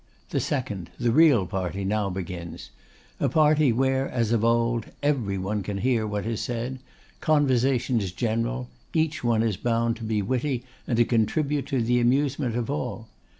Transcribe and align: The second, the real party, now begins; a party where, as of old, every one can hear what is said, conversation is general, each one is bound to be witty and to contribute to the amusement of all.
The 0.31 0.39
second, 0.39 0.89
the 0.99 1.11
real 1.11 1.45
party, 1.45 1.83
now 1.85 2.09
begins; 2.09 2.71
a 3.19 3.29
party 3.29 3.71
where, 3.71 4.09
as 4.09 4.31
of 4.31 4.43
old, 4.43 4.87
every 5.03 5.37
one 5.37 5.61
can 5.61 5.77
hear 5.77 6.07
what 6.07 6.25
is 6.25 6.41
said, 6.41 6.79
conversation 7.19 8.01
is 8.01 8.11
general, 8.11 8.67
each 8.95 9.23
one 9.23 9.43
is 9.43 9.57
bound 9.57 9.97
to 9.97 10.03
be 10.03 10.23
witty 10.23 10.63
and 10.87 10.97
to 10.97 11.05
contribute 11.05 11.67
to 11.67 11.83
the 11.83 11.99
amusement 11.99 12.55
of 12.55 12.67
all. 12.67 13.09